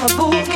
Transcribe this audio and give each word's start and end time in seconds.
my 0.00 0.16
boo. 0.16 0.49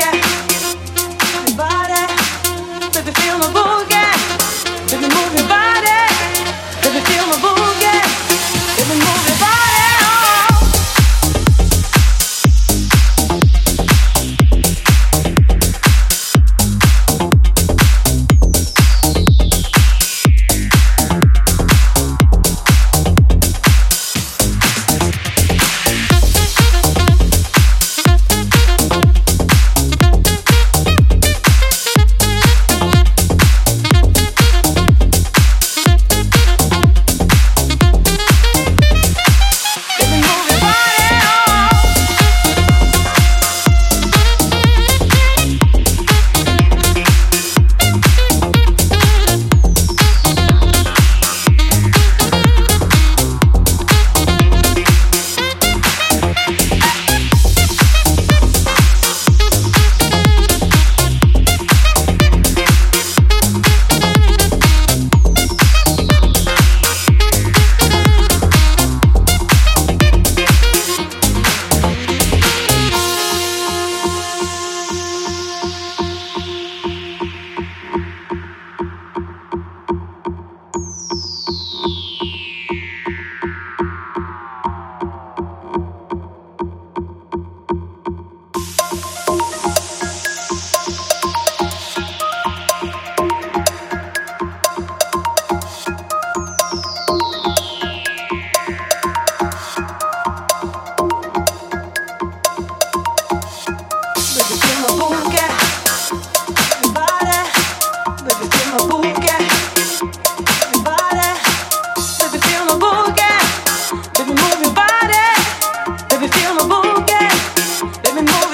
Let 117.84 118.14
me 118.14 118.22
been. 118.22 118.53